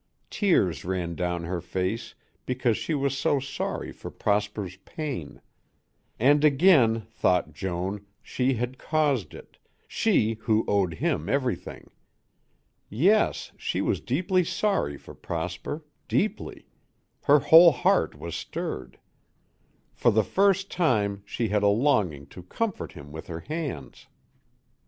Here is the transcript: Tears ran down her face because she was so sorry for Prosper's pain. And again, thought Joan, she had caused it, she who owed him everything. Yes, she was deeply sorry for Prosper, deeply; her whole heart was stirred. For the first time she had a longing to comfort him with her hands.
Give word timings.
Tears 0.31 0.83
ran 0.83 1.13
down 1.13 1.43
her 1.43 1.61
face 1.61 2.15
because 2.47 2.75
she 2.75 2.95
was 2.95 3.15
so 3.15 3.39
sorry 3.39 3.91
for 3.91 4.09
Prosper's 4.09 4.77
pain. 4.77 5.41
And 6.17 6.43
again, 6.43 7.01
thought 7.11 7.53
Joan, 7.53 8.07
she 8.23 8.55
had 8.55 8.79
caused 8.79 9.35
it, 9.35 9.59
she 9.87 10.39
who 10.41 10.65
owed 10.67 10.95
him 10.95 11.29
everything. 11.29 11.91
Yes, 12.89 13.51
she 13.57 13.79
was 13.79 14.01
deeply 14.01 14.43
sorry 14.43 14.97
for 14.97 15.13
Prosper, 15.13 15.85
deeply; 16.07 16.65
her 17.25 17.37
whole 17.37 17.71
heart 17.71 18.17
was 18.17 18.33
stirred. 18.35 18.97
For 19.93 20.09
the 20.09 20.23
first 20.23 20.71
time 20.71 21.21
she 21.27 21.49
had 21.49 21.61
a 21.61 21.67
longing 21.67 22.25
to 22.29 22.41
comfort 22.41 22.93
him 22.93 23.11
with 23.11 23.27
her 23.27 23.41
hands. 23.41 24.07